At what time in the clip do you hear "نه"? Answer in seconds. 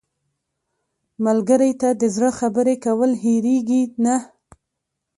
4.03-4.15